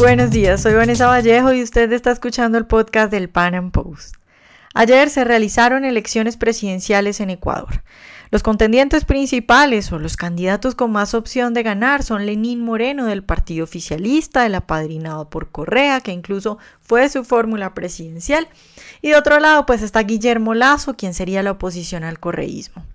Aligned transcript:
Buenos 0.00 0.30
días, 0.30 0.62
soy 0.62 0.72
Vanessa 0.72 1.08
Vallejo 1.08 1.52
y 1.52 1.62
usted 1.62 1.92
está 1.92 2.10
escuchando 2.10 2.56
el 2.56 2.64
podcast 2.64 3.12
del 3.12 3.28
Pan 3.28 3.54
Am 3.54 3.70
Post. 3.70 4.16
Ayer 4.72 5.10
se 5.10 5.24
realizaron 5.24 5.84
elecciones 5.84 6.38
presidenciales 6.38 7.20
en 7.20 7.28
Ecuador. 7.28 7.82
Los 8.30 8.42
contendientes 8.42 9.04
principales 9.04 9.92
o 9.92 9.98
los 9.98 10.16
candidatos 10.16 10.74
con 10.74 10.90
más 10.90 11.12
opción 11.12 11.52
de 11.52 11.62
ganar 11.62 12.02
son 12.02 12.24
Lenín 12.24 12.64
Moreno 12.64 13.04
del 13.04 13.22
partido 13.22 13.62
oficialista, 13.64 14.46
el 14.46 14.54
apadrinado 14.54 15.28
por 15.28 15.50
Correa, 15.50 16.00
que 16.00 16.12
incluso 16.12 16.56
fue 16.80 17.10
su 17.10 17.22
fórmula 17.22 17.74
presidencial, 17.74 18.48
y 19.02 19.10
de 19.10 19.16
otro 19.16 19.38
lado 19.38 19.66
pues 19.66 19.82
está 19.82 20.00
Guillermo 20.02 20.54
Lazo, 20.54 20.96
quien 20.96 21.12
sería 21.12 21.42
la 21.42 21.50
oposición 21.50 22.04
al 22.04 22.18
correísmo. 22.18 22.86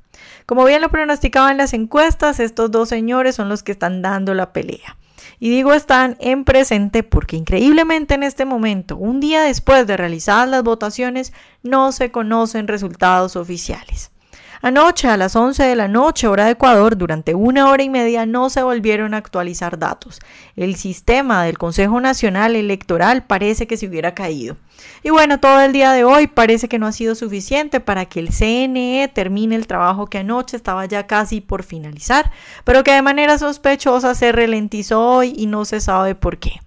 Como 0.47 0.65
bien 0.65 0.81
lo 0.81 0.89
pronosticaban 0.89 1.57
las 1.57 1.73
encuestas, 1.73 2.39
estos 2.39 2.71
dos 2.71 2.89
señores 2.89 3.35
son 3.35 3.47
los 3.47 3.61
que 3.61 3.73
están 3.73 4.01
dando 4.01 4.33
la 4.33 4.53
pelea. 4.53 4.97
Y 5.39 5.49
digo 5.49 5.73
están 5.73 6.17
en 6.19 6.43
presente 6.43 7.03
porque 7.03 7.37
increíblemente 7.37 8.13
en 8.13 8.23
este 8.23 8.45
momento, 8.45 8.97
un 8.97 9.19
día 9.19 9.43
después 9.43 9.85
de 9.87 9.97
realizadas 9.97 10.49
las 10.49 10.63
votaciones, 10.63 11.33
no 11.63 11.91
se 11.91 12.11
conocen 12.11 12.67
resultados 12.67 13.35
oficiales. 13.35 14.11
Anoche 14.65 15.07
a 15.07 15.15
las 15.15 15.35
11 15.35 15.61
de 15.61 15.75
la 15.75 15.87
noche, 15.87 16.25
hora 16.25 16.45
de 16.45 16.53
Ecuador, 16.53 16.97
durante 16.97 17.35
una 17.35 17.69
hora 17.69 17.83
y 17.83 17.89
media 17.91 18.25
no 18.25 18.49
se 18.49 18.63
volvieron 18.63 19.13
a 19.13 19.17
actualizar 19.17 19.77
datos. 19.77 20.19
El 20.55 20.75
sistema 20.75 21.43
del 21.43 21.59
Consejo 21.59 22.01
Nacional 22.01 22.55
Electoral 22.55 23.27
parece 23.27 23.67
que 23.67 23.77
se 23.77 23.85
hubiera 23.85 24.15
caído. 24.15 24.57
Y 25.03 25.11
bueno, 25.11 25.39
todo 25.39 25.61
el 25.61 25.71
día 25.71 25.91
de 25.91 26.03
hoy 26.03 26.25
parece 26.25 26.67
que 26.67 26.79
no 26.79 26.87
ha 26.87 26.93
sido 26.93 27.13
suficiente 27.13 27.79
para 27.79 28.05
que 28.05 28.19
el 28.19 28.29
CNE 28.29 29.07
termine 29.13 29.53
el 29.53 29.67
trabajo 29.67 30.07
que 30.07 30.17
anoche 30.17 30.57
estaba 30.57 30.87
ya 30.87 31.05
casi 31.05 31.41
por 31.41 31.61
finalizar, 31.61 32.31
pero 32.63 32.83
que 32.83 32.93
de 32.93 33.03
manera 33.03 33.37
sospechosa 33.37 34.15
se 34.15 34.31
ralentizó 34.31 35.07
hoy 35.07 35.35
y 35.37 35.45
no 35.45 35.65
se 35.65 35.79
sabe 35.79 36.15
por 36.15 36.39
qué. 36.39 36.64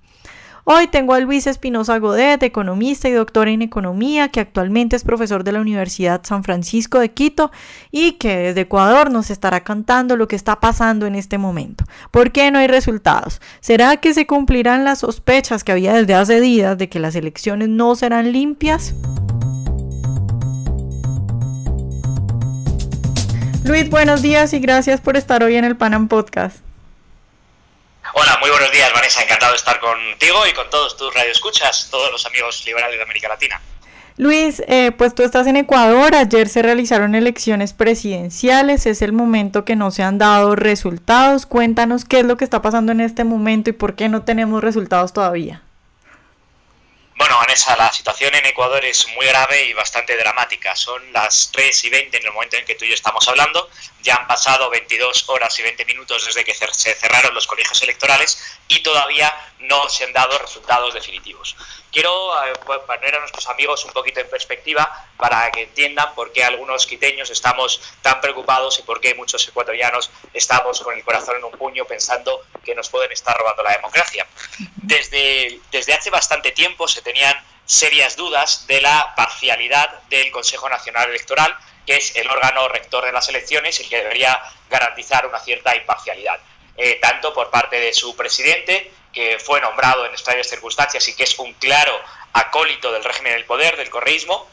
Hoy 0.70 0.86
tengo 0.86 1.14
a 1.14 1.20
Luis 1.20 1.46
Espinosa 1.46 1.98
Godet, 1.98 2.42
economista 2.42 3.08
y 3.08 3.12
doctor 3.12 3.48
en 3.48 3.62
economía, 3.62 4.28
que 4.28 4.40
actualmente 4.40 4.96
es 4.96 5.02
profesor 5.02 5.42
de 5.42 5.52
la 5.52 5.62
Universidad 5.62 6.20
San 6.24 6.44
Francisco 6.44 6.98
de 6.98 7.10
Quito 7.10 7.50
y 7.90 8.18
que 8.18 8.36
desde 8.36 8.60
Ecuador 8.60 9.10
nos 9.10 9.30
estará 9.30 9.64
contando 9.64 10.14
lo 10.14 10.28
que 10.28 10.36
está 10.36 10.60
pasando 10.60 11.06
en 11.06 11.14
este 11.14 11.38
momento. 11.38 11.84
¿Por 12.10 12.32
qué 12.32 12.50
no 12.50 12.58
hay 12.58 12.66
resultados? 12.66 13.40
¿Será 13.60 13.96
que 13.96 14.12
se 14.12 14.26
cumplirán 14.26 14.84
las 14.84 14.98
sospechas 14.98 15.64
que 15.64 15.72
había 15.72 15.94
desde 15.94 16.12
hace 16.12 16.38
días 16.38 16.76
de 16.76 16.90
que 16.90 17.00
las 17.00 17.14
elecciones 17.14 17.70
no 17.70 17.96
serán 17.96 18.30
limpias? 18.30 18.94
Luis, 23.64 23.88
buenos 23.88 24.20
días 24.20 24.52
y 24.52 24.58
gracias 24.58 25.00
por 25.00 25.16
estar 25.16 25.42
hoy 25.42 25.54
en 25.54 25.64
el 25.64 25.78
Panam 25.78 26.08
Podcast. 26.08 26.58
Hola, 28.14 28.38
muy 28.40 28.50
buenos 28.50 28.72
días, 28.72 28.92
Vanessa. 28.92 29.22
Encantado 29.22 29.52
de 29.52 29.58
estar 29.58 29.78
contigo 29.80 30.46
y 30.46 30.52
con 30.52 30.68
todos 30.70 30.96
tus 30.96 31.12
radioescuchas, 31.12 31.88
todos 31.90 32.10
los 32.10 32.24
amigos 32.26 32.64
liberales 32.64 32.96
de 32.96 33.02
América 33.02 33.28
Latina. 33.28 33.60
Luis, 34.16 34.62
eh, 34.66 34.92
pues 34.96 35.14
tú 35.14 35.22
estás 35.22 35.46
en 35.46 35.56
Ecuador, 35.56 36.14
ayer 36.16 36.48
se 36.48 36.62
realizaron 36.62 37.14
elecciones 37.14 37.72
presidenciales, 37.72 38.86
es 38.86 39.00
el 39.02 39.12
momento 39.12 39.64
que 39.64 39.76
no 39.76 39.90
se 39.90 40.02
han 40.02 40.18
dado 40.18 40.56
resultados. 40.56 41.46
Cuéntanos 41.46 42.04
qué 42.04 42.20
es 42.20 42.24
lo 42.24 42.36
que 42.36 42.44
está 42.44 42.62
pasando 42.62 42.92
en 42.92 43.00
este 43.00 43.24
momento 43.24 43.70
y 43.70 43.74
por 43.74 43.94
qué 43.94 44.08
no 44.08 44.22
tenemos 44.22 44.64
resultados 44.64 45.12
todavía. 45.12 45.62
Bueno, 47.16 47.36
Vanessa, 47.36 47.76
la 47.76 47.92
situación 47.92 48.34
en 48.34 48.46
Ecuador 48.46 48.84
es 48.84 49.06
muy 49.16 49.26
grave 49.26 49.66
y 49.66 49.72
bastante 49.72 50.16
dramática. 50.16 50.74
Son 50.74 51.12
las 51.12 51.50
3 51.52 51.84
y 51.84 51.90
20 51.90 52.16
en 52.16 52.26
el 52.26 52.32
momento 52.32 52.56
en 52.56 52.64
que 52.64 52.76
tú 52.76 52.84
y 52.84 52.88
yo 52.88 52.94
estamos 52.94 53.28
hablando. 53.28 53.68
Ya 54.08 54.14
han 54.14 54.26
pasado 54.26 54.70
22 54.70 55.28
horas 55.28 55.58
y 55.58 55.62
20 55.62 55.84
minutos 55.84 56.24
desde 56.24 56.42
que 56.42 56.54
se 56.54 56.94
cerraron 56.94 57.34
los 57.34 57.46
colegios 57.46 57.82
electorales 57.82 58.42
y 58.66 58.82
todavía 58.82 59.30
no 59.58 59.86
se 59.90 60.04
han 60.04 60.14
dado 60.14 60.38
resultados 60.38 60.94
definitivos. 60.94 61.54
Quiero 61.92 62.10
eh, 62.42 62.54
poner 62.86 63.16
a 63.16 63.20
nuestros 63.20 63.46
amigos 63.48 63.84
un 63.84 63.92
poquito 63.92 64.20
en 64.20 64.30
perspectiva 64.30 64.90
para 65.18 65.50
que 65.50 65.64
entiendan 65.64 66.14
por 66.14 66.32
qué 66.32 66.42
algunos 66.42 66.86
quiteños 66.86 67.28
estamos 67.28 67.82
tan 68.00 68.18
preocupados 68.22 68.78
y 68.78 68.82
por 68.82 68.98
qué 68.98 69.14
muchos 69.14 69.46
ecuatorianos 69.46 70.10
estamos 70.32 70.80
con 70.80 70.96
el 70.96 71.04
corazón 71.04 71.36
en 71.36 71.44
un 71.44 71.52
puño 71.52 71.84
pensando 71.84 72.46
que 72.64 72.74
nos 72.74 72.88
pueden 72.88 73.12
estar 73.12 73.36
robando 73.36 73.62
la 73.62 73.72
democracia. 73.72 74.26
Desde, 74.76 75.60
desde 75.70 75.92
hace 75.92 76.08
bastante 76.08 76.52
tiempo 76.52 76.88
se 76.88 77.02
tenían 77.02 77.36
serias 77.66 78.16
dudas 78.16 78.66
de 78.68 78.80
la 78.80 79.12
parcialidad 79.14 80.00
del 80.04 80.30
Consejo 80.30 80.66
Nacional 80.70 81.10
Electoral, 81.10 81.54
que 81.88 81.96
es 81.96 82.14
el 82.16 82.28
órgano 82.28 82.68
rector 82.68 83.02
de 83.06 83.12
las 83.12 83.30
elecciones 83.30 83.80
y 83.80 83.88
que 83.88 83.96
debería 83.96 84.38
garantizar 84.68 85.26
una 85.26 85.40
cierta 85.40 85.74
imparcialidad. 85.74 86.38
Eh, 86.76 86.98
tanto 87.00 87.32
por 87.32 87.48
parte 87.48 87.80
de 87.80 87.94
su 87.94 88.14
presidente, 88.14 88.92
que 89.10 89.38
fue 89.38 89.58
nombrado 89.62 90.04
en 90.04 90.12
extrañas 90.12 90.50
circunstancias 90.50 91.08
y 91.08 91.16
que 91.16 91.22
es 91.22 91.38
un 91.38 91.54
claro 91.54 91.98
acólito 92.34 92.92
del 92.92 93.02
régimen 93.02 93.32
del 93.32 93.46
poder, 93.46 93.78
del 93.78 93.88
correísmo, 93.88 94.46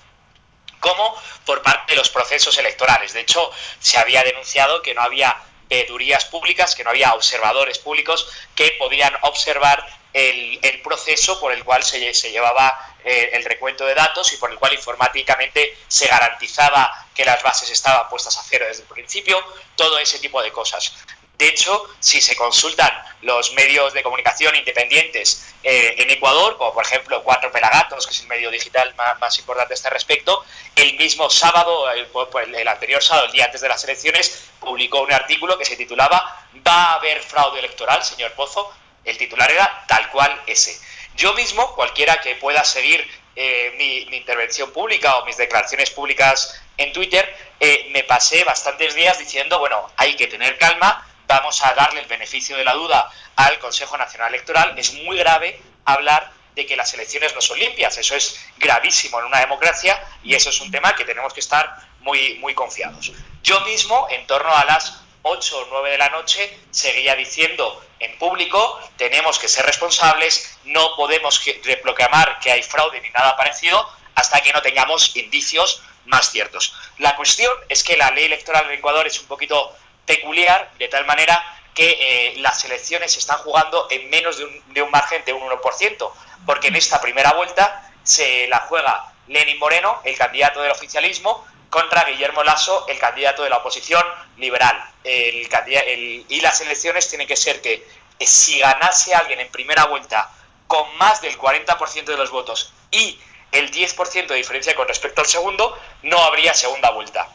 como 0.79 1.13
por 1.45 1.61
parte 1.61 1.91
de 1.91 1.97
los 1.97 2.09
procesos 2.09 2.57
electorales. 2.57 3.11
De 3.11 3.19
hecho, 3.19 3.51
se 3.81 3.97
había 3.97 4.23
denunciado 4.23 4.81
que 4.81 4.93
no 4.93 5.01
había 5.01 5.35
veedurías 5.67 6.23
públicas, 6.23 6.73
que 6.73 6.85
no 6.85 6.91
había 6.91 7.15
observadores 7.15 7.79
públicos 7.79 8.29
que 8.55 8.77
podían 8.79 9.13
observar 9.23 9.85
el, 10.15 10.81
proceso 10.81 11.39
por 11.39 11.51
el 11.51 11.63
cual 11.63 11.83
se, 11.83 11.99
llevaba 12.31 12.95
eh, 13.03 13.31
el 13.33 13.43
recuento 13.43 13.85
de 13.85 13.93
datos 13.93 14.31
y 14.31 14.37
por 14.37 14.49
el 14.49 14.57
cual 14.57 14.73
informáticamente 14.73 15.77
se 15.87 16.07
garantizaba 16.07 17.07
que 17.13 17.25
las 17.25 17.43
bases 17.43 17.69
estaban 17.69 18.07
puestas 18.07 18.37
a 18.37 18.43
cero 18.43 18.65
desde 18.67 18.83
el 18.83 18.87
principio, 18.87 19.43
todo 19.75 19.97
ese 19.99 20.19
tipo 20.19 20.41
de 20.41 20.51
cosas. 20.51 20.93
De 21.37 21.47
hecho, 21.49 21.89
si 21.99 22.21
se 22.21 22.37
consultan 22.37 22.93
los 23.23 23.51
medios 23.53 23.91
de 23.93 24.03
comunicación 24.03 24.55
independientes 24.55 25.53
eh, 25.63 25.95
en 25.97 26.09
Ecuador, 26.09 26.57
como 26.57 26.73
por 26.73 26.85
ejemplo 26.85 27.21
Cuatro 27.23 27.51
Pelagatos, 27.51 28.07
que 28.07 28.13
es 28.13 28.21
el 28.21 28.27
medio 28.27 28.49
digital 28.49 28.95
más, 28.95 29.37
importante 29.37 29.73
a 29.73 29.75
este 29.75 29.89
respecto, 29.89 30.45
el 30.77 30.95
mismo 30.95 31.29
sábado, 31.29 31.91
el, 31.91 32.07
el, 32.55 32.67
anterior 32.69 33.03
sábado, 33.03 33.25
el 33.25 33.33
día 33.33 33.45
antes 33.45 33.59
de 33.59 33.67
las 33.67 33.83
elecciones, 33.83 34.45
publicó 34.61 35.01
un 35.01 35.11
artículo 35.11 35.57
que 35.57 35.65
se 35.65 35.75
titulaba 35.75 36.47
¿Va 36.65 36.83
a 36.85 36.93
haber 36.93 37.21
fraude 37.21 37.59
electoral, 37.59 38.01
señor 38.01 38.31
Pozo? 38.31 38.71
El 39.05 39.17
titular 39.17 39.49
era 39.49 39.85
tal 39.87 40.09
cual 40.09 40.41
ese. 40.47 40.79
Yo 41.15 41.33
mismo, 41.33 41.73
cualquiera 41.75 42.19
que 42.19 42.35
pueda 42.35 42.63
seguir 42.65 43.07
eh, 43.35 43.73
mi, 43.77 44.15
intervención 44.17 44.71
pública 44.71 45.17
o 45.17 45.25
mis 45.25 45.37
declaraciones 45.37 45.89
públicas 45.91 46.61
en 46.77 46.91
Twitter, 46.91 47.33
eh, 47.59 47.87
me 47.91 48.03
pasé 48.03 48.43
bastantes 48.43 48.95
días 48.95 49.17
diciendo, 49.17 49.59
bueno, 49.59 49.89
hay 49.95 50.15
que 50.15 50.27
tener 50.27 50.57
calma, 50.57 51.07
vamos 51.27 51.63
a 51.63 51.73
darle 51.73 52.01
el 52.01 52.07
beneficio 52.07 52.57
de 52.57 52.65
la 52.65 52.73
duda 52.73 53.09
al 53.35 53.59
Consejo 53.59 53.97
Nacional 53.97 54.33
Electoral. 54.33 54.77
Es 54.77 54.93
muy 54.93 55.17
grave 55.17 55.59
hablar 55.85 56.31
de 56.55 56.65
que 56.65 56.75
las 56.75 56.93
elecciones 56.93 57.35
no 57.35 57.41
son 57.41 57.59
limpias. 57.59 57.97
Eso 57.97 58.15
es 58.15 58.39
gravísimo 58.57 59.19
en 59.19 59.25
una 59.25 59.39
democracia 59.39 60.01
y 60.23 60.33
eso 60.35 60.49
es 60.49 60.59
un 60.61 60.71
tema 60.71 60.95
que 60.95 61.05
tenemos 61.05 61.33
que 61.33 61.41
estar 61.41 61.75
muy, 61.99 62.35
muy 62.39 62.53
confiados. 62.53 63.11
Yo 63.43 63.59
mismo, 63.61 64.07
en 64.09 64.25
torno 64.27 64.53
a 64.53 64.65
las 64.65 65.01
8 65.27 65.57
o 65.57 65.65
9 65.71 65.89
de 65.89 65.97
la 65.97 66.09
noche, 66.09 66.55
seguía 66.69 67.15
diciendo 67.15 67.83
en 67.99 68.15
público, 68.19 68.79
tenemos 68.95 69.39
que 69.39 69.47
ser 69.47 69.65
responsables, 69.65 70.59
no 70.65 70.95
podemos 70.95 71.41
proclamar 71.81 72.39
que 72.39 72.51
hay 72.51 72.61
fraude 72.61 73.01
ni 73.01 73.09
nada 73.09 73.35
parecido 73.35 73.89
hasta 74.13 74.41
que 74.41 74.53
no 74.53 74.61
tengamos 74.61 75.15
indicios 75.15 75.81
más 76.05 76.29
ciertos. 76.31 76.75
La 76.99 77.15
cuestión 77.15 77.51
es 77.69 77.83
que 77.83 77.97
la 77.97 78.11
ley 78.11 78.25
electoral 78.25 78.65
en 78.65 78.77
Ecuador 78.77 79.07
es 79.07 79.19
un 79.19 79.25
poquito 79.25 79.75
peculiar, 80.05 80.71
de 80.77 80.89
tal 80.89 81.05
manera 81.05 81.43
que 81.73 81.97
eh, 81.99 82.33
las 82.37 82.63
elecciones 82.63 83.13
se 83.13 83.19
están 83.19 83.39
jugando 83.39 83.87
en 83.89 84.07
menos 84.11 84.37
de 84.37 84.45
un, 84.45 84.73
de 84.75 84.83
un 84.83 84.91
margen 84.91 85.25
de 85.25 85.33
un 85.33 85.41
1%, 85.41 86.11
porque 86.45 86.67
en 86.67 86.75
esta 86.75 87.01
primera 87.01 87.33
vuelta 87.33 87.91
se 88.03 88.47
la 88.47 88.59
juega 88.59 89.11
Lenin 89.27 89.57
Moreno, 89.57 90.01
el 90.03 90.15
candidato 90.15 90.61
del 90.61 90.71
oficialismo, 90.71 91.47
contra 91.69 92.03
Guillermo 92.05 92.43
Lasso, 92.43 92.85
el 92.87 92.97
candidato 92.99 93.43
de 93.43 93.49
la 93.49 93.57
oposición 93.57 94.03
liberal. 94.37 94.77
El, 95.03 96.25
y 96.27 96.41
las 96.41 96.61
elecciones 96.61 97.07
tienen 97.09 97.27
que 97.27 97.35
ser 97.35 97.61
que 97.61 97.87
eh, 98.19 98.27
si 98.27 98.59
ganase 98.59 99.13
alguien 99.13 99.39
en 99.39 99.49
primera 99.49 99.85
vuelta 99.85 100.29
con 100.67 100.97
más 100.97 101.21
del 101.21 101.37
40% 101.37 102.05
de 102.05 102.17
los 102.17 102.31
votos 102.31 102.73
y 102.91 103.19
el 103.51 103.71
10% 103.71 104.27
de 104.27 104.35
diferencia 104.35 104.75
con 104.75 104.87
respecto 104.87 105.21
al 105.21 105.27
segundo, 105.27 105.77
no 106.03 106.17
habría 106.23 106.53
segunda 106.53 106.91
vuelta. 106.91 107.29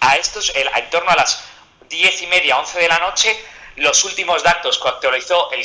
A 0.00 0.16
estos, 0.16 0.52
en 0.54 0.90
torno 0.90 1.10
a 1.10 1.16
las 1.16 1.44
10 1.88 2.22
y 2.22 2.26
media, 2.26 2.58
11 2.58 2.78
de 2.78 2.88
la 2.88 2.98
noche, 2.98 3.38
los 3.76 4.04
últimos 4.04 4.42
datos 4.42 4.78
que 4.78 4.88
actualizó 4.88 5.50
el, 5.52 5.60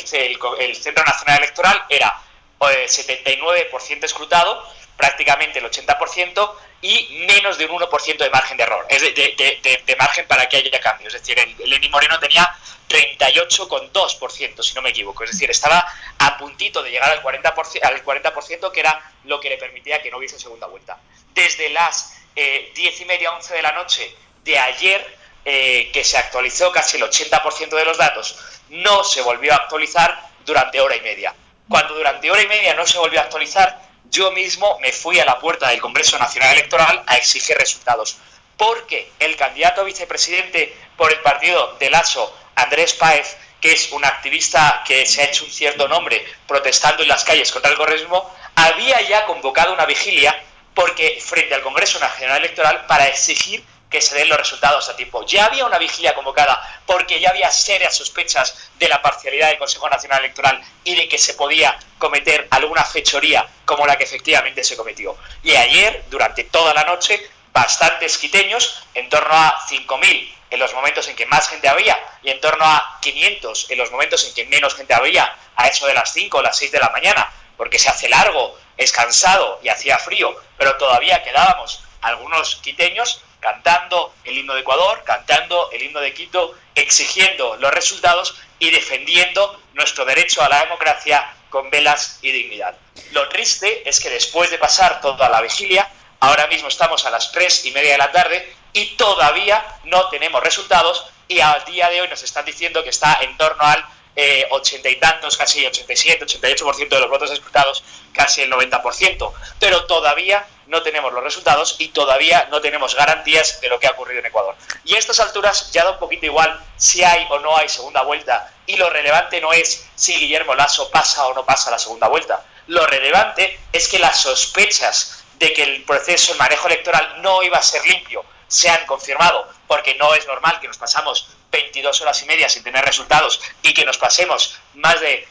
el, 0.60 0.76
Centro 0.76 1.04
Nacional 1.04 1.40
Electoral 1.40 1.86
era 1.90 2.22
79% 2.60 3.90
eh, 3.90 4.00
escrutado, 4.04 4.64
prácticamente 4.98 5.60
el 5.60 5.66
80%, 5.66 6.56
y 6.82 7.26
menos 7.28 7.58
de 7.58 7.66
un 7.66 7.80
1% 7.82 8.18
de 8.18 8.30
margen 8.30 8.58
de 8.58 8.64
error, 8.64 8.86
es 8.90 9.02
de, 9.02 9.96
margen 9.98 10.28
para 10.28 10.48
que 10.48 10.58
haya 10.58 10.80
cambio. 10.80 11.08
Es 11.08 11.14
decir, 11.14 11.38
el, 11.40 11.90
Moreno 11.90 12.20
tenía 12.20 12.54
38,2%, 12.88 14.62
si 14.62 14.76
no 14.76 14.82
me 14.82 14.90
equivoco. 14.90 15.24
Es 15.24 15.32
decir, 15.32 15.50
estaba 15.50 15.86
a 16.20 16.38
puntito 16.38 16.84
de 16.84 16.92
llegar 16.92 17.10
al 17.10 17.24
40%, 17.24 17.82
al 17.84 18.04
40% 18.04 18.72
que 18.72 18.80
era 18.80 19.14
lo 19.24 19.40
que 19.40 19.50
le 19.50 19.58
permitía 19.58 20.02
que 20.02 20.12
no 20.12 20.18
hubiese 20.18 20.38
segunda 20.38 20.68
vuelta. 20.68 21.00
Desde 21.34 21.70
las 21.70 22.22
eh, 22.36 22.72
10 22.76 23.02
y 23.02 23.06
media, 23.06 23.32
11 23.32 23.56
de 23.56 23.62
la 23.64 23.72
noche 23.72 24.16
de 24.44 24.60
ayer, 24.60 25.18
eh, 25.44 25.90
que 25.92 26.04
se 26.04 26.18
actualizó 26.18 26.72
casi 26.72 26.98
el 26.98 27.04
80% 27.04 27.70
de 27.70 27.86
los 27.86 27.98
datos, 27.98 28.38
no 28.70 29.04
se 29.04 29.22
volvió 29.22 29.54
a 29.54 29.58
actualizar 29.58 30.30
durante 30.46 30.80
hora 30.80 30.96
y 30.96 31.02
media. 31.02 31.34
Cuando 31.68 31.96
durante 31.96 32.30
hora 32.30 32.44
y 32.44 32.48
media 32.48 32.76
no 32.76 32.86
se 32.86 33.00
volvió 33.00 33.20
a 33.20 33.24
actualizar, 33.24 33.82
yo 34.10 34.32
mismo 34.32 34.80
me 34.80 34.92
fui 34.92 35.20
a 35.20 35.26
la 35.26 35.40
puerta 35.40 35.70
del 35.70 35.82
Congreso 35.82 36.18
Nacional 36.18 36.54
Electoral 36.54 37.04
a 37.08 37.18
exigir 37.18 37.58
resultados. 37.58 38.18
Porque 38.58 39.12
el 39.20 39.36
candidato 39.36 39.82
a 39.82 39.84
vicepresidente 39.84 40.76
por 40.96 41.12
el 41.12 41.20
partido 41.20 41.76
de 41.80 41.90
Lasso, 41.90 42.34
Andrés 42.56 42.94
Páez, 42.94 43.36
que 43.60 43.74
es 43.74 43.92
un 43.92 44.06
activista 44.06 44.84
que 44.88 45.06
se 45.06 45.22
ha 45.22 45.26
hecho 45.26 45.44
un 45.44 45.52
cierto 45.52 45.88
nombre 45.88 46.26
protestando 46.48 47.04
en 47.04 47.10
las 47.10 47.24
calles 47.24 47.52
contra 47.52 47.72
el 47.72 47.78
correísmo, 47.78 48.34
había 48.56 49.02
ya 49.02 49.26
convocado 49.26 49.74
una 49.74 49.86
vigilia 49.86 50.42
porque 50.74 51.20
frente 51.22 51.56
al 51.56 51.62
Congreso 51.62 52.00
Nacional 52.00 52.38
Electoral 52.38 52.86
para 52.86 53.08
exigir 53.08 53.64
que 53.90 54.02
se 54.02 54.16
den 54.16 54.30
los 54.30 54.38
resultados 54.38 54.90
a 54.90 54.96
tiempo. 54.96 55.26
Ya 55.26 55.46
había 55.46 55.66
una 55.66 55.78
vigilia 55.78 56.14
convocada 56.14 56.82
porque 56.86 57.20
ya 57.20 57.30
había 57.30 57.52
serias 57.52 57.96
sospechas 57.96 58.70
de 58.78 58.90
la 58.90 59.02
parcialidad 59.02 59.50
del 59.50 59.58
Consejo 59.58 59.90
Nacional 59.90 60.20
Electoral 60.20 60.62
y 60.84 60.96
de 60.96 61.08
que 61.08 61.18
se 61.18 61.34
podía 61.36 61.78
cometer 61.98 62.48
alguna 62.52 62.84
fechoría 62.84 63.48
como 63.66 63.86
la 63.86 63.98
que 63.98 64.04
efectivamente 64.04 64.64
se 64.64 64.76
cometió. 64.76 65.18
Y 65.44 65.56
ayer, 65.56 66.06
durante 66.10 66.44
toda 66.46 66.74
la 66.74 66.84
noche, 66.84 67.30
bastantes 67.54 68.18
quiteños, 68.18 68.84
en 68.94 69.10
torno 69.10 69.34
a 69.34 69.60
5.000 69.68 70.36
en 70.52 70.60
los 70.60 70.74
momentos 70.74 71.08
en 71.08 71.16
que 71.16 71.26
más 71.26 71.50
gente 71.50 71.68
había 71.68 71.98
y 72.24 72.30
en 72.30 72.40
torno 72.40 72.66
a 72.66 72.98
500 73.02 73.72
en 73.72 73.78
los 73.78 73.92
momentos 73.92 74.26
en 74.26 74.34
que 74.34 74.46
menos 74.46 74.76
gente 74.76 74.94
había, 74.94 75.36
a 75.56 75.68
eso 75.68 75.88
de 75.88 75.94
las 75.94 76.12
5 76.14 76.38
o 76.38 76.42
las 76.42 76.58
6 76.58 76.72
de 76.72 76.80
la 76.80 76.90
mañana, 76.90 77.32
porque 77.58 77.80
se 77.80 77.90
hace 77.90 78.10
largo, 78.10 78.58
es 78.78 78.92
cansado 78.92 79.60
y 79.64 79.70
hacía 79.70 79.98
frío, 79.98 80.36
pero 80.58 80.76
todavía 80.78 81.24
quedábamos 81.24 81.82
algunos 82.06 82.58
quiteños 82.58 83.22
cantando 83.40 84.14
el 84.24 84.38
himno 84.38 84.54
de 84.54 84.62
Ecuador, 84.62 85.04
cantando 85.06 85.70
el 85.72 85.84
himno 85.84 86.00
de 86.00 86.14
Quito, 86.14 86.56
exigiendo 86.74 87.58
los 87.58 87.72
resultados 87.72 88.36
y 88.58 88.72
defendiendo 88.72 89.62
nuestro 89.74 90.06
derecho 90.06 90.42
a 90.42 90.50
la 90.50 90.62
democracia 90.62 91.36
con 91.50 91.70
velas 91.70 92.20
y 92.22 92.32
dignidad. 92.32 92.76
Lo 93.12 93.30
triste 93.30 93.88
es 93.88 94.00
que 94.00 94.10
después 94.10 94.50
de 94.50 94.58
pasar 94.58 95.00
toda 95.02 95.30
la 95.30 95.42
vigilia, 95.42 95.90
ahora 96.20 96.48
mismo 96.48 96.68
estamos 96.68 97.06
a 97.06 97.12
las 97.12 97.32
tres 97.32 97.66
y 97.66 97.72
media 97.72 97.92
de 97.92 97.98
la 97.98 98.12
tarde 98.12 98.56
y 98.74 98.96
todavía 98.96 99.64
no 99.84 100.10
tenemos 100.10 100.44
resultados 100.44 101.06
y 101.28 101.40
al 101.40 101.64
día 101.66 101.90
de 101.90 102.02
hoy 102.02 102.08
nos 102.08 102.24
están 102.24 102.46
diciendo 102.46 102.84
que 102.84 102.90
está 102.90 103.20
en 103.22 103.38
torno 103.38 103.64
al 103.64 103.86
eh, 104.16 104.48
ochenta 104.52 104.90
y 104.90 104.96
tantos, 104.96 105.38
casi 105.38 105.66
87, 105.66 106.26
88% 106.26 106.90
de 106.90 107.00
los 107.00 107.10
votos 107.10 107.32
escrutados, 107.32 107.84
casi 108.16 108.42
el 108.42 108.52
90%, 108.52 109.34
pero 109.60 109.86
todavía 109.86 110.46
no 110.68 110.82
tenemos 110.82 111.14
los 111.14 111.24
resultados 111.24 111.76
y 111.80 111.90
todavía 111.90 112.48
no 112.50 112.62
tenemos 112.62 112.96
garantías 112.96 113.62
de 113.62 113.70
lo 113.70 113.80
que 113.80 113.88
ha 113.88 113.92
ocurrido 113.92 114.20
en 114.20 114.26
Ecuador. 114.26 114.56
Y 114.84 114.96
a 114.96 115.00
estas 115.00 115.20
alturas 115.20 115.72
ya 115.72 115.84
da 115.84 115.92
un 115.92 116.00
poquito 116.00 116.26
igual 116.26 116.60
si 116.78 117.04
hay 117.04 117.28
o 117.30 117.40
no 117.40 117.56
hay 117.56 117.70
segunda 117.70 118.02
vuelta 118.02 118.52
y 118.66 118.76
lo 118.78 118.90
relevante 118.90 119.40
no 119.42 119.54
es 119.54 119.88
si 119.96 120.16
Guillermo 120.18 120.56
Lasso 120.56 120.90
pasa 120.90 121.28
o 121.28 121.34
no 121.34 121.46
pasa 121.46 121.72
la 121.72 121.80
segunda 121.80 122.08
vuelta. 122.08 122.44
Lo 122.68 122.86
relevante 122.88 123.60
es 123.72 123.88
que 123.88 124.00
las 124.00 124.20
sospechas 124.20 125.24
de 125.36 125.54
que 125.54 125.64
el 125.64 125.84
proceso, 125.84 126.32
el 126.32 126.40
manejo 126.40 126.68
electoral 126.68 127.22
no 127.22 127.44
iba 127.44 127.58
a 127.58 127.62
ser 127.62 127.86
limpio, 127.86 128.26
se 128.48 128.70
han 128.70 128.86
confirmado, 128.86 129.48
porque 129.68 129.96
no 129.96 130.14
es 130.16 130.26
normal 130.28 130.60
que 130.60 130.68
nos 130.68 130.78
pasamos 130.78 131.30
22 131.52 132.02
horas 132.02 132.22
y 132.22 132.26
media 132.26 132.50
sin 132.50 132.64
tener 132.64 132.84
resultados 132.84 133.42
y 133.62 133.74
que 133.74 133.86
nos 133.86 133.98
pasemos 133.98 134.60
más 134.76 135.00
de 135.00 135.28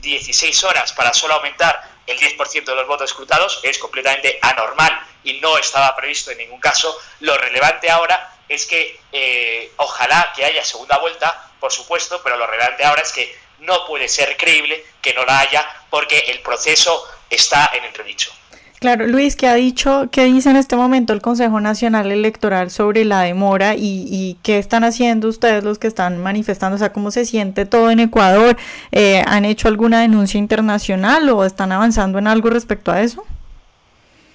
16 0.00 0.62
eh, 0.62 0.66
horas 0.66 0.92
para 0.92 1.12
solo 1.14 1.34
aumentar 1.34 1.95
el 2.06 2.18
10% 2.18 2.64
de 2.64 2.74
los 2.74 2.86
votos 2.86 3.10
escrutados, 3.10 3.60
es 3.62 3.78
completamente 3.78 4.38
anormal 4.42 4.98
y 5.24 5.40
no 5.40 5.58
estaba 5.58 5.94
previsto 5.96 6.30
en 6.30 6.38
ningún 6.38 6.60
caso. 6.60 6.96
Lo 7.20 7.36
relevante 7.36 7.90
ahora 7.90 8.36
es 8.48 8.66
que 8.66 9.00
eh, 9.12 9.72
ojalá 9.76 10.32
que 10.34 10.44
haya 10.44 10.64
segunda 10.64 10.98
vuelta, 10.98 11.50
por 11.58 11.72
supuesto, 11.72 12.20
pero 12.22 12.36
lo 12.36 12.46
relevante 12.46 12.84
ahora 12.84 13.02
es 13.02 13.12
que 13.12 13.36
no 13.58 13.86
puede 13.86 14.08
ser 14.08 14.36
creíble 14.36 14.84
que 15.02 15.14
no 15.14 15.24
la 15.24 15.40
haya 15.40 15.84
porque 15.90 16.18
el 16.28 16.40
proceso 16.40 17.08
está 17.30 17.70
en 17.74 17.84
entredicho. 17.84 18.32
Claro, 18.78 19.06
Luis, 19.06 19.36
¿qué 19.36 19.48
ha 19.48 19.54
dicho, 19.54 20.08
qué 20.12 20.24
dice 20.24 20.50
en 20.50 20.56
este 20.56 20.76
momento 20.76 21.14
el 21.14 21.22
Consejo 21.22 21.60
Nacional 21.60 22.12
Electoral 22.12 22.70
sobre 22.70 23.06
la 23.06 23.22
demora 23.22 23.74
y, 23.74 24.36
qué 24.42 24.58
están 24.58 24.84
haciendo 24.84 25.28
ustedes 25.28 25.64
los 25.64 25.78
que 25.78 25.86
están 25.86 26.22
manifestando? 26.22 26.76
O 26.76 26.78
sea, 26.78 26.92
¿cómo 26.92 27.10
se 27.10 27.24
siente 27.24 27.64
todo 27.64 27.90
en 27.90 28.00
Ecuador? 28.00 28.56
Eh, 28.92 29.22
¿Han 29.26 29.46
hecho 29.46 29.68
alguna 29.68 30.02
denuncia 30.02 30.36
internacional 30.38 31.26
o 31.30 31.46
están 31.46 31.72
avanzando 31.72 32.18
en 32.18 32.26
algo 32.26 32.50
respecto 32.50 32.92
a 32.92 33.00
eso? 33.00 33.24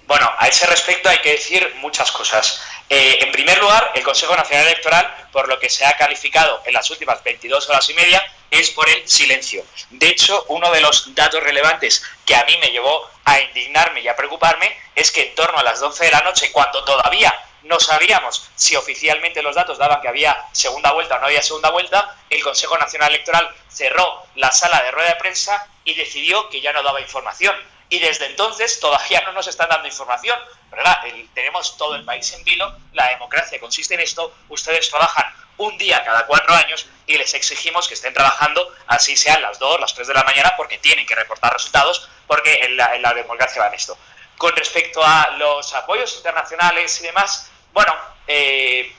Bueno, 0.07 0.27
a 0.39 0.47
ese 0.47 0.65
respecto 0.65 1.07
hay 1.07 1.19
que 1.19 1.33
decir 1.33 1.75
muchas 1.79 2.11
cosas. 2.11 2.61
Eh, 2.89 3.19
en 3.21 3.31
primer 3.31 3.59
lugar, 3.59 3.91
el 3.93 4.03
Consejo 4.03 4.35
Nacional 4.35 4.65
Electoral, 4.65 5.07
por 5.31 5.47
lo 5.47 5.59
que 5.59 5.69
se 5.69 5.85
ha 5.85 5.95
calificado 5.95 6.61
en 6.65 6.73
las 6.73 6.89
últimas 6.89 7.23
22 7.23 7.69
horas 7.69 7.87
y 7.91 7.93
media, 7.93 8.21
es 8.49 8.71
por 8.71 8.89
el 8.89 9.07
silencio. 9.07 9.63
De 9.91 10.09
hecho, 10.09 10.45
uno 10.49 10.71
de 10.71 10.81
los 10.81 11.13
datos 11.15 11.41
relevantes 11.43 12.03
que 12.25 12.35
a 12.35 12.43
mí 12.43 12.53
me 12.59 12.67
llevó 12.67 13.09
a 13.25 13.39
indignarme 13.39 14.01
y 14.01 14.07
a 14.07 14.15
preocuparme 14.15 14.77
es 14.95 15.11
que 15.11 15.29
en 15.29 15.35
torno 15.35 15.57
a 15.57 15.63
las 15.63 15.79
12 15.79 16.05
de 16.05 16.11
la 16.11 16.21
noche, 16.21 16.51
cuando 16.51 16.83
todavía 16.83 17.33
no 17.63 17.79
sabíamos 17.79 18.49
si 18.55 18.75
oficialmente 18.75 19.41
los 19.41 19.55
datos 19.55 19.77
daban 19.77 20.01
que 20.01 20.07
había 20.07 20.45
segunda 20.51 20.91
vuelta 20.91 21.15
o 21.15 21.19
no 21.19 21.27
había 21.27 21.43
segunda 21.43 21.69
vuelta, 21.69 22.17
el 22.29 22.43
Consejo 22.43 22.77
Nacional 22.77 23.09
Electoral 23.09 23.49
cerró 23.67 24.23
la 24.35 24.51
sala 24.51 24.81
de 24.83 24.91
rueda 24.91 25.09
de 25.09 25.15
prensa 25.15 25.67
y 25.83 25.93
decidió 25.93 26.49
que 26.49 26.61
ya 26.61 26.73
no 26.73 26.83
daba 26.83 27.01
información. 27.01 27.55
Y 27.89 27.99
desde 27.99 28.27
entonces 28.27 28.79
todavía 28.79 29.21
no 29.21 29.33
nos 29.33 29.47
están 29.47 29.69
dando 29.69 29.87
información. 29.87 30.39
¿verdad? 30.71 30.99
tenemos 31.33 31.77
todo 31.77 31.95
el 31.95 32.05
país 32.05 32.31
en 32.33 32.43
vilo, 32.45 32.73
la 32.93 33.09
democracia 33.09 33.59
consiste 33.59 33.93
en 33.93 33.99
esto, 33.99 34.33
ustedes 34.47 34.89
trabajan 34.89 35.25
un 35.57 35.77
día 35.77 36.03
cada 36.03 36.25
cuatro 36.25 36.53
años 36.55 36.87
y 37.05 37.17
les 37.17 37.33
exigimos 37.33 37.87
que 37.87 37.93
estén 37.93 38.13
trabajando, 38.13 38.73
así 38.87 39.17
sean 39.17 39.41
las 39.41 39.59
dos, 39.59 39.79
las 39.81 39.93
tres 39.93 40.07
de 40.07 40.13
la 40.13 40.23
mañana, 40.23 40.53
porque 40.55 40.77
tienen 40.77 41.05
que 41.05 41.13
reportar 41.13 41.53
resultados, 41.53 42.09
porque 42.31 42.59
en 42.61 42.77
la, 42.77 42.95
en 42.95 43.01
la 43.01 43.13
democracia 43.13 43.61
va 43.61 43.67
en 43.67 43.73
esto. 43.73 43.97
Con 44.37 44.55
respecto 44.55 45.03
a 45.03 45.31
los 45.31 45.73
apoyos 45.73 46.15
internacionales 46.15 46.97
y 47.01 47.03
demás, 47.03 47.51
bueno, 47.73 47.93
eh, 48.25 48.89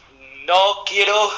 no 0.45 0.85
quiero 0.85 1.33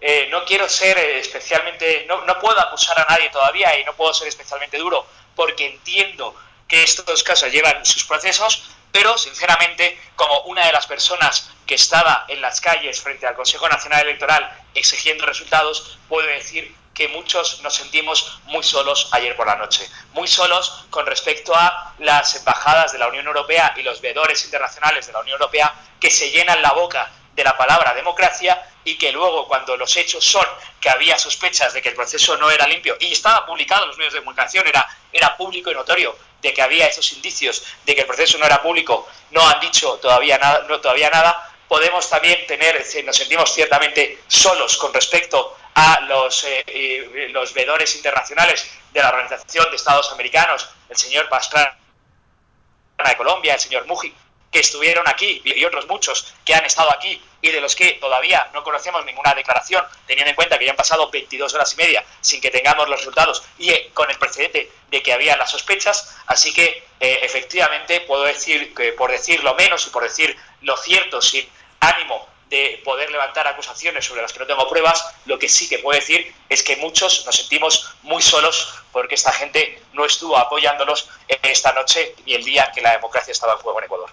eh, 0.00 0.28
no 0.30 0.46
quiero 0.46 0.66
ser 0.66 0.96
especialmente, 0.96 2.06
no, 2.08 2.22
no, 2.22 2.38
puedo 2.38 2.58
acusar 2.58 2.98
a 3.00 3.04
nadie 3.10 3.28
todavía 3.28 3.78
y 3.78 3.84
no 3.84 3.92
puedo 3.94 4.14
ser 4.14 4.28
especialmente 4.28 4.78
duro 4.78 5.06
porque 5.34 5.66
entiendo 5.66 6.34
que 6.66 6.82
estos 6.82 7.22
casos 7.22 7.52
llevan 7.52 7.84
sus 7.84 8.04
procesos, 8.04 8.70
pero 8.90 9.18
sinceramente, 9.18 10.00
como 10.16 10.40
una 10.44 10.64
de 10.64 10.72
las 10.72 10.86
personas 10.86 11.50
que 11.66 11.74
estaba 11.74 12.24
en 12.28 12.40
las 12.40 12.62
calles 12.62 13.02
frente 13.02 13.26
al 13.26 13.34
Consejo 13.34 13.68
Nacional 13.68 14.06
Electoral 14.06 14.58
exigiendo 14.74 15.26
resultados, 15.26 15.98
puedo 16.08 16.26
decir 16.28 16.74
que 16.96 17.08
muchos 17.08 17.60
nos 17.60 17.74
sentimos 17.74 18.40
muy 18.46 18.62
solos 18.62 19.08
ayer 19.12 19.36
por 19.36 19.46
la 19.46 19.56
noche. 19.56 19.86
Muy 20.14 20.26
solos 20.26 20.86
con 20.88 21.04
respecto 21.04 21.54
a 21.54 21.94
las 21.98 22.34
embajadas 22.36 22.92
de 22.92 22.98
la 22.98 23.08
Unión 23.08 23.26
Europea 23.26 23.74
y 23.76 23.82
los 23.82 24.00
veedores 24.00 24.42
internacionales 24.44 25.06
de 25.06 25.12
la 25.12 25.20
Unión 25.20 25.34
Europea 25.34 25.74
que 26.00 26.10
se 26.10 26.30
llenan 26.30 26.62
la 26.62 26.72
boca 26.72 27.12
de 27.34 27.44
la 27.44 27.54
palabra 27.54 27.92
democracia 27.92 28.66
y 28.82 28.96
que 28.96 29.12
luego 29.12 29.46
cuando 29.46 29.76
los 29.76 29.94
hechos 29.96 30.24
son 30.24 30.46
que 30.80 30.88
había 30.88 31.18
sospechas 31.18 31.74
de 31.74 31.82
que 31.82 31.90
el 31.90 31.94
proceso 31.94 32.36
no 32.38 32.50
era 32.50 32.66
limpio 32.66 32.96
y 32.98 33.12
estaba 33.12 33.44
publicado 33.44 33.82
en 33.82 33.88
los 33.88 33.98
medios 33.98 34.14
de 34.14 34.20
comunicación, 34.20 34.66
era, 34.66 34.88
era 35.12 35.36
público 35.36 35.70
y 35.70 35.74
notorio 35.74 36.16
de 36.40 36.54
que 36.54 36.62
había 36.62 36.86
esos 36.86 37.12
indicios 37.12 37.62
de 37.84 37.94
que 37.94 38.02
el 38.02 38.06
proceso 38.06 38.38
no 38.38 38.46
era 38.46 38.62
público, 38.62 39.06
no 39.32 39.46
han 39.46 39.60
dicho 39.60 39.98
todavía 40.00 40.38
nada, 40.38 40.64
no, 40.66 40.80
todavía 40.80 41.10
nada 41.10 41.55
podemos 41.68 42.08
también 42.08 42.46
tener, 42.46 42.84
nos 43.04 43.16
sentimos 43.16 43.52
ciertamente 43.52 44.18
solos 44.28 44.76
con 44.76 44.92
respecto 44.92 45.56
a 45.74 46.00
los, 46.02 46.44
eh, 46.48 47.28
los 47.30 47.52
veedores 47.52 47.94
internacionales 47.96 48.70
de 48.92 49.00
la 49.00 49.10
Organización 49.10 49.68
de 49.70 49.76
Estados 49.76 50.10
Americanos, 50.12 50.68
el 50.88 50.96
señor 50.96 51.28
Pastrana 51.28 51.76
de 53.04 53.16
Colombia, 53.16 53.54
el 53.54 53.60
señor 53.60 53.86
Mujic, 53.86 54.14
que 54.50 54.60
estuvieron 54.60 55.06
aquí 55.06 55.42
y 55.44 55.64
otros 55.64 55.86
muchos 55.86 56.32
que 56.44 56.54
han 56.54 56.64
estado 56.64 56.90
aquí 56.90 57.20
y 57.42 57.50
de 57.50 57.60
los 57.60 57.76
que 57.76 57.92
todavía 57.92 58.48
no 58.54 58.64
conocemos 58.64 59.04
ninguna 59.04 59.34
declaración, 59.34 59.84
teniendo 60.06 60.30
en 60.30 60.36
cuenta 60.36 60.58
que 60.58 60.64
ya 60.64 60.70
han 60.70 60.76
pasado 60.76 61.10
22 61.10 61.52
horas 61.54 61.72
y 61.74 61.76
media 61.76 62.04
sin 62.20 62.40
que 62.40 62.50
tengamos 62.50 62.88
los 62.88 62.98
resultados 62.98 63.44
y 63.58 63.70
eh, 63.70 63.90
con 63.92 64.10
el 64.10 64.18
precedente 64.18 64.70
de 64.90 65.02
que 65.02 65.12
había 65.12 65.36
las 65.36 65.50
sospechas. 65.50 66.16
Así 66.26 66.52
que 66.52 66.84
eh, 66.98 67.20
efectivamente 67.22 68.00
puedo 68.00 68.24
decir 68.24 68.74
que 68.74 68.92
por 68.92 69.10
decir 69.10 69.44
lo 69.44 69.54
menos 69.54 69.86
y 69.86 69.90
por 69.90 70.02
decir 70.02 70.36
lo 70.62 70.76
cierto 70.76 71.20
sin 71.20 71.48
ánimo 71.80 72.26
de 72.50 72.80
poder 72.84 73.10
levantar 73.10 73.46
acusaciones 73.46 74.04
sobre 74.04 74.22
las 74.22 74.32
que 74.32 74.38
no 74.38 74.46
tengo 74.46 74.68
pruebas, 74.68 75.04
lo 75.24 75.38
que 75.38 75.48
sí 75.48 75.68
que 75.68 75.78
puedo 75.80 75.98
decir 75.98 76.32
es 76.48 76.62
que 76.62 76.76
muchos 76.76 77.24
nos 77.26 77.34
sentimos 77.34 77.96
muy 78.02 78.22
solos 78.22 78.74
porque 78.92 79.16
esta 79.16 79.32
gente 79.32 79.82
no 79.94 80.04
estuvo 80.04 80.36
apoyándonos 80.36 81.08
esta 81.42 81.72
noche 81.72 82.14
y 82.24 82.34
el 82.34 82.44
día 82.44 82.70
que 82.72 82.80
la 82.80 82.92
democracia 82.92 83.32
estaba 83.32 83.54
en 83.54 83.58
juego 83.58 83.78
en 83.80 83.84
Ecuador. 83.86 84.10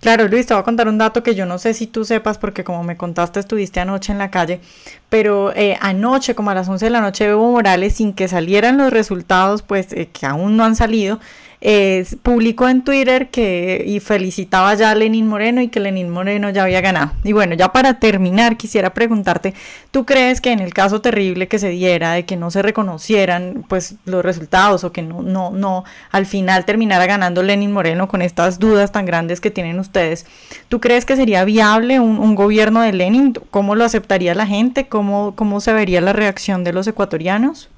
Claro, 0.00 0.28
Luis, 0.28 0.46
te 0.46 0.52
voy 0.52 0.60
a 0.60 0.64
contar 0.64 0.88
un 0.88 0.98
dato 0.98 1.22
que 1.22 1.34
yo 1.34 1.46
no 1.46 1.58
sé 1.58 1.72
si 1.72 1.86
tú 1.86 2.04
sepas 2.04 2.36
porque 2.36 2.62
como 2.62 2.84
me 2.84 2.96
contaste 2.96 3.40
estuviste 3.40 3.80
anoche 3.80 4.12
en 4.12 4.18
la 4.18 4.30
calle, 4.30 4.60
pero 5.08 5.50
eh, 5.54 5.78
anoche 5.80 6.34
como 6.34 6.50
a 6.50 6.54
las 6.54 6.68
11 6.68 6.84
de 6.84 6.90
la 6.90 7.00
noche 7.00 7.24
Evo 7.24 7.50
Morales, 7.50 7.96
sin 7.96 8.12
que 8.12 8.28
salieran 8.28 8.76
los 8.76 8.92
resultados, 8.92 9.62
pues 9.62 9.92
eh, 9.92 10.10
que 10.12 10.26
aún 10.26 10.58
no 10.58 10.64
han 10.64 10.76
salido, 10.76 11.20
eh, 11.66 12.04
publicó 12.22 12.68
en 12.68 12.84
Twitter 12.84 13.30
que 13.30 13.82
y 13.86 13.98
felicitaba 14.00 14.74
ya 14.74 14.90
a 14.90 14.94
Lenín 14.94 15.26
Moreno 15.26 15.62
y 15.62 15.68
que 15.68 15.80
Lenín 15.80 16.10
Moreno 16.10 16.50
ya 16.50 16.64
había 16.64 16.82
ganado. 16.82 17.12
Y 17.24 17.32
bueno, 17.32 17.54
ya 17.54 17.72
para 17.72 17.98
terminar, 17.98 18.58
quisiera 18.58 18.92
preguntarte, 18.92 19.54
¿tú 19.90 20.04
crees 20.04 20.42
que 20.42 20.52
en 20.52 20.60
el 20.60 20.74
caso 20.74 21.00
terrible 21.00 21.48
que 21.48 21.58
se 21.58 21.70
diera 21.70 22.12
de 22.12 22.26
que 22.26 22.36
no 22.36 22.50
se 22.50 22.60
reconocieran 22.60 23.64
pues 23.66 23.94
los 24.04 24.22
resultados 24.22 24.84
o 24.84 24.92
que 24.92 25.00
no, 25.00 25.22
no, 25.22 25.52
no 25.52 25.84
al 26.10 26.26
final 26.26 26.66
terminara 26.66 27.06
ganando 27.06 27.42
Lenín 27.42 27.72
Moreno 27.72 28.08
con 28.08 28.20
estas 28.20 28.58
dudas 28.58 28.92
tan 28.92 29.06
grandes 29.06 29.40
que 29.40 29.50
tienen 29.50 29.78
ustedes, 29.78 30.26
¿tú 30.68 30.80
crees 30.80 31.06
que 31.06 31.16
sería 31.16 31.44
viable 31.44 31.98
un, 31.98 32.34
gobierno 32.34 32.82
de 32.82 32.92
Lenin? 32.92 33.32
¿Cómo 33.50 33.74
lo 33.74 33.84
aceptaría 33.84 34.34
la 34.34 34.46
gente? 34.46 34.86
¿Cómo, 34.88 35.34
¿Cómo 35.34 35.60
se 35.60 35.72
vería 35.72 36.02
la 36.02 36.12
reacción 36.12 36.62
de 36.62 36.72
los 36.74 36.86
ecuatorianos? 36.86 37.70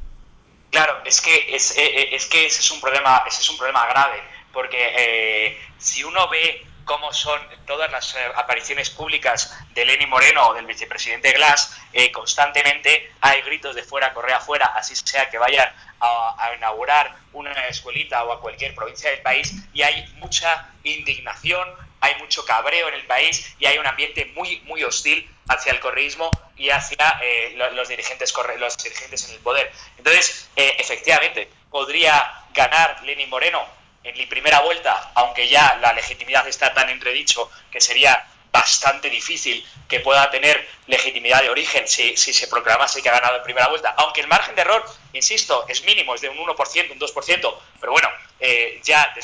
Claro, 0.76 1.00
es 1.06 1.22
que, 1.22 1.56
es, 1.56 1.74
eh, 1.78 1.86
eh, 1.86 2.08
es 2.12 2.26
que 2.26 2.44
ese, 2.44 2.60
es 2.60 2.70
un 2.70 2.82
problema, 2.82 3.24
ese 3.26 3.40
es 3.40 3.48
un 3.48 3.56
problema 3.56 3.86
grave, 3.86 4.22
porque 4.52 4.92
eh, 4.98 5.58
si 5.78 6.04
uno 6.04 6.28
ve 6.28 6.66
cómo 6.84 7.14
son 7.14 7.40
todas 7.64 7.90
las 7.90 8.14
apariciones 8.34 8.90
públicas 8.90 9.56
de 9.72 9.86
Lenny 9.86 10.04
Moreno 10.04 10.48
o 10.48 10.52
del 10.52 10.66
vicepresidente 10.66 11.32
Glass, 11.32 11.80
constantemente 12.12 13.10
hay 13.22 13.40
gritos 13.40 13.74
de 13.74 13.84
fuera, 13.84 14.12
correa 14.12 14.36
afuera, 14.36 14.66
así 14.76 14.94
sea 14.94 15.30
que 15.30 15.38
vayan 15.38 15.66
a, 15.98 16.36
a, 16.38 16.54
inaugurar 16.54 17.16
una 17.32 17.52
escuelita 17.68 18.22
o 18.24 18.32
a 18.32 18.40
cualquier 18.42 18.74
provincia 18.74 19.08
del 19.10 19.22
país, 19.22 19.54
y 19.72 19.80
hay 19.80 20.06
mucha 20.16 20.74
indignación, 20.84 21.66
hay 22.06 22.14
mucho 22.16 22.44
cabreo 22.44 22.88
en 22.88 22.94
el 22.94 23.06
país 23.06 23.54
y 23.58 23.66
hay 23.66 23.78
un 23.78 23.86
ambiente 23.86 24.26
muy, 24.34 24.60
muy 24.60 24.82
hostil 24.84 25.28
hacia 25.48 25.72
el 25.72 25.80
correísmo 25.80 26.30
y 26.56 26.70
hacia 26.70 27.18
eh, 27.22 27.54
los, 27.56 27.88
dirigentes 27.88 28.32
los 28.58 28.76
dirigentes 28.78 29.28
en 29.28 29.34
el 29.34 29.40
poder. 29.40 29.70
Entonces, 29.98 30.48
eh, 30.56 30.76
efectivamente, 30.78 31.48
podría 31.70 32.44
ganar 32.54 33.02
Lenin 33.04 33.28
Moreno 33.28 33.66
en 34.02 34.16
la 34.16 34.28
primera 34.28 34.60
vuelta, 34.60 35.10
aunque 35.14 35.48
ya 35.48 35.78
la 35.82 35.92
legitimidad 35.92 36.46
está 36.46 36.72
tan 36.72 36.88
entredicho 36.88 37.50
que 37.70 37.80
sería 37.80 38.24
bastante 38.52 39.10
difícil 39.10 39.66
que 39.88 40.00
pueda 40.00 40.30
tener 40.30 40.66
legitimidad 40.86 41.42
de 41.42 41.50
origen 41.50 41.86
si, 41.86 42.16
si, 42.16 42.32
se 42.32 42.46
proclamase 42.48 43.02
que 43.02 43.08
ha 43.08 43.12
ganado 43.12 43.36
en 43.36 43.42
primera 43.42 43.68
vuelta, 43.68 43.94
aunque 43.98 44.20
el 44.20 44.28
margen 44.28 44.54
de 44.54 44.62
error, 44.62 44.84
insisto, 45.12 45.66
es 45.68 45.84
mínimo, 45.84 46.14
es 46.14 46.20
de 46.22 46.28
un 46.30 46.38
1%, 46.38 46.90
un 46.92 46.98
2%, 46.98 47.58
pero 47.80 47.92
bueno, 47.92 48.05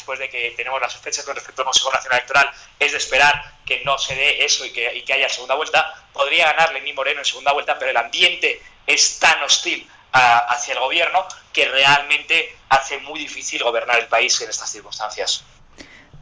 después 0.02 0.18
de 0.18 0.28
que 0.28 0.52
tenemos 0.56 0.80
las 0.80 0.92
sospechas 0.92 1.25
con 1.25 1.37
respecto 1.37 1.62
al 1.62 1.66
Consejo 1.66 1.92
Nacional 1.92 2.18
Electoral, 2.18 2.50
es 2.80 2.90
de 2.90 2.99
esperar 2.99 3.54
que 3.64 3.85
no 3.85 3.97
se 3.99 4.16
dé 4.16 4.44
eso 4.44 4.64
y 4.66 4.73
que, 4.73 5.12
haya 5.14 5.28
segunda 5.28 5.54
vuelta, 5.54 5.94
podría 6.12 6.52
ganar 6.52 6.73
Lenín 6.73 6.97
Moreno 6.97 7.21
en 7.21 7.25
segunda 7.25 7.52
vuelta, 7.52 7.78
pero 7.78 7.92
el 7.92 7.97
ambiente 7.97 8.61
es 8.85 9.21
tan 9.21 9.40
hostil 9.44 9.88
hacia 10.12 10.75
el 10.75 10.80
gobierno 10.80 11.25
que 11.52 11.66
realmente 11.66 12.56
hace 12.68 12.99
muy 12.99 13.21
difícil 13.21 13.62
gobernar 13.62 14.00
el 14.00 14.09
país 14.09 14.40
en 14.40 14.50
estas 14.50 14.71
circunstancias. 14.71 15.44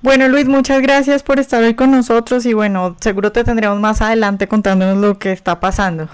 Bueno, 0.03 0.29
Luis, 0.29 0.47
muchas 0.47 0.83
gracias 0.83 1.23
por 1.23 1.41
estar 1.41 1.63
hoy 1.63 1.75
con 1.75 1.91
nosotros 1.91 2.45
y 2.45 2.53
bueno, 2.53 2.97
seguro 3.01 3.33
te 3.33 3.45
tendremos 3.45 3.81
más 3.81 4.03
adelante 4.03 4.47
contándonos 4.47 4.99
lo 4.99 5.19
que 5.19 5.33
está 5.33 5.59
pasando. 5.59 6.09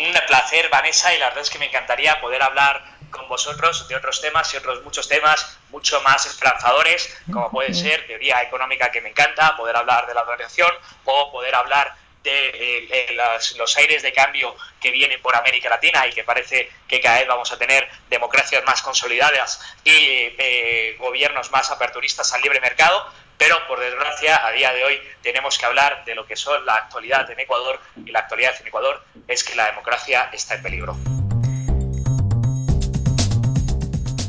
Un 0.00 0.14
placer, 0.26 0.68
Vanessa, 0.70 1.14
y 1.14 1.18
la 1.18 1.26
verdad 1.26 1.42
es 1.42 1.50
que 1.50 1.58
me 1.58 1.66
encantaría 1.66 2.20
poder 2.20 2.42
hablar 2.42 2.82
con 3.10 3.28
vosotros 3.28 3.86
de 3.88 3.96
otros 3.96 4.20
temas 4.20 4.52
y 4.54 4.56
otros 4.56 4.82
muchos 4.82 5.08
temas 5.08 5.58
mucho 5.68 6.00
más 6.02 6.24
esperanzadores, 6.26 7.16
como 7.30 7.50
puede 7.50 7.74
ser 7.74 8.06
teoría 8.06 8.42
económica 8.42 8.90
que 8.90 9.00
me 9.00 9.10
encanta, 9.10 9.56
poder 9.56 9.76
hablar 9.76 10.06
de 10.06 10.14
la 10.14 10.22
organización 10.22 10.70
o 11.04 11.30
poder 11.30 11.54
hablar 11.54 11.94
de 12.22 12.88
eh, 12.90 13.16
los 13.56 13.76
aires 13.76 14.02
de 14.02 14.12
cambio 14.12 14.54
que 14.80 14.90
vienen 14.90 15.20
por 15.22 15.34
América 15.34 15.70
Latina 15.70 16.06
y 16.06 16.12
que 16.12 16.24
parece 16.24 16.70
que 16.86 17.00
cada 17.00 17.18
vez 17.18 17.28
vamos 17.28 17.50
a 17.52 17.58
tener 17.58 17.88
democracias 18.08 18.62
más 18.64 18.82
consolidadas 18.82 19.60
y 19.84 19.90
eh, 19.92 20.96
gobiernos 20.98 21.50
más 21.50 21.70
aperturistas 21.70 22.32
al 22.32 22.42
libre 22.42 22.60
mercado, 22.60 23.10
pero 23.40 23.56
por 23.66 23.80
desgracia 23.80 24.46
a 24.46 24.52
día 24.52 24.70
de 24.74 24.84
hoy 24.84 25.00
tenemos 25.22 25.56
que 25.56 25.64
hablar 25.64 26.04
de 26.04 26.14
lo 26.14 26.26
que 26.26 26.36
son 26.36 26.66
la 26.66 26.74
actualidad 26.74 27.30
en 27.30 27.40
Ecuador 27.40 27.80
y 28.04 28.10
la 28.10 28.18
actualidad 28.18 28.54
en 28.60 28.66
Ecuador 28.66 29.02
es 29.26 29.42
que 29.44 29.54
la 29.54 29.64
democracia 29.64 30.28
está 30.30 30.56
en 30.56 30.62
peligro. 30.62 31.19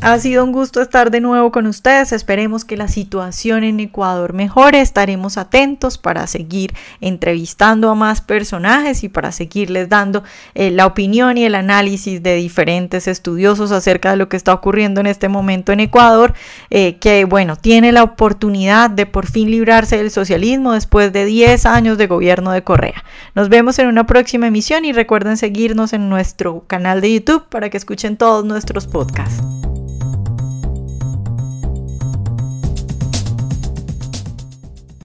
Ha 0.03 0.17
sido 0.17 0.43
un 0.43 0.51
gusto 0.51 0.81
estar 0.81 1.12
de 1.12 1.22
nuevo 1.22 1.51
con 1.51 1.67
ustedes. 1.67 2.12
Esperemos 2.12 2.65
que 2.65 2.75
la 2.75 2.88
situación 2.88 3.63
en 3.63 3.79
Ecuador 3.79 4.34
mejore. 4.34 4.81
Estaremos 4.81 5.38
atentos 5.38 6.00
para 6.00 6.25
seguir 6.25 6.74
entrevistando 7.01 7.88
a 7.88 7.93
más 7.93 8.20
personajes 8.20 9.03
y 9.03 9.10
para 9.10 9.31
seguirles 9.31 9.89
dando 9.89 10.24
eh, 10.55 10.72
la 10.72 10.88
opinión 10.88 11.38
y 11.38 11.46
el 11.46 11.53
análisis 11.53 12.24
de 12.24 12.34
diferentes 12.34 13.08
estudiosos 13.08 13.72
acerca 13.72 14.10
de 14.10 14.17
lo 14.17 14.27
que 14.27 14.38
está 14.38 14.55
ocurriendo 14.55 15.01
en 15.01 15.05
este 15.05 15.29
momento 15.29 15.72
en 15.72 15.81
Ecuador, 15.81 16.34
eh, 16.72 16.98
que 16.98 17.25
bueno, 17.25 17.55
tiene 17.55 17.91
la 17.91 18.01
oportunidad 18.01 18.89
de 18.89 19.05
por 19.05 19.27
fin 19.27 19.51
librarse 19.51 19.98
del 19.98 20.10
socialismo 20.10 20.74
después 20.74 21.13
de 21.13 21.25
10 21.25 21.67
años 21.67 22.00
de 22.00 22.08
gobierno 22.08 22.51
de 22.51 22.63
Correa. 22.63 23.03
Nos 23.36 23.50
vemos 23.50 23.77
en 23.77 23.86
una 23.86 24.08
próxima 24.08 24.48
emisión 24.48 24.84
y 24.84 24.93
recuerden 24.93 25.38
seguirnos 25.38 25.93
en 25.93 26.10
nuestro 26.10 26.63
canal 26.65 27.01
de 27.01 27.13
YouTube 27.13 27.46
para 27.50 27.70
que 27.70 27.77
escuchen 27.77 28.17
todos 28.17 28.43
nuestros 28.43 28.88
podcasts. 28.88 29.43